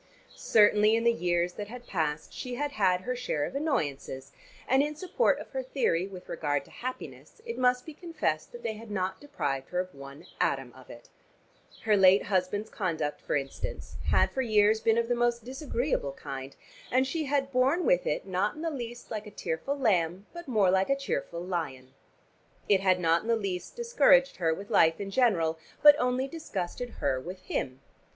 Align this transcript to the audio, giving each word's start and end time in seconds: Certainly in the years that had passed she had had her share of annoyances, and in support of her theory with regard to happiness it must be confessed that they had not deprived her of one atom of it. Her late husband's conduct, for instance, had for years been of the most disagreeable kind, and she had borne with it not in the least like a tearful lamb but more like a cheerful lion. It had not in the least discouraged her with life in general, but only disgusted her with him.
Certainly 0.35 0.95
in 0.95 1.03
the 1.03 1.13
years 1.13 1.53
that 1.53 1.67
had 1.67 1.85
passed 1.85 2.33
she 2.33 2.55
had 2.55 2.71
had 2.71 3.01
her 3.01 3.15
share 3.15 3.45
of 3.45 3.53
annoyances, 3.55 4.31
and 4.67 4.81
in 4.81 4.95
support 4.95 5.37
of 5.37 5.51
her 5.51 5.61
theory 5.61 6.07
with 6.07 6.27
regard 6.27 6.65
to 6.65 6.71
happiness 6.71 7.39
it 7.45 7.55
must 7.55 7.85
be 7.85 7.93
confessed 7.93 8.51
that 8.51 8.63
they 8.63 8.73
had 8.73 8.89
not 8.89 9.21
deprived 9.21 9.69
her 9.69 9.79
of 9.79 9.93
one 9.93 10.25
atom 10.39 10.73
of 10.73 10.89
it. 10.89 11.09
Her 11.83 11.95
late 11.95 12.23
husband's 12.23 12.71
conduct, 12.71 13.21
for 13.21 13.35
instance, 13.35 13.97
had 14.07 14.31
for 14.31 14.41
years 14.41 14.79
been 14.79 14.97
of 14.97 15.07
the 15.07 15.13
most 15.13 15.45
disagreeable 15.45 16.13
kind, 16.13 16.55
and 16.91 17.05
she 17.05 17.25
had 17.25 17.51
borne 17.51 17.85
with 17.85 18.07
it 18.07 18.25
not 18.25 18.55
in 18.55 18.63
the 18.63 18.71
least 18.71 19.11
like 19.11 19.27
a 19.27 19.29
tearful 19.29 19.77
lamb 19.77 20.25
but 20.33 20.47
more 20.47 20.71
like 20.71 20.89
a 20.89 20.95
cheerful 20.95 21.41
lion. 21.41 21.93
It 22.67 22.79
had 22.81 22.99
not 22.99 23.21
in 23.21 23.27
the 23.27 23.35
least 23.35 23.75
discouraged 23.75 24.37
her 24.37 24.51
with 24.51 24.71
life 24.71 24.99
in 24.99 25.11
general, 25.11 25.59
but 25.83 25.93
only 25.99 26.27
disgusted 26.27 26.89
her 27.05 27.19
with 27.19 27.43
him. 27.43 27.81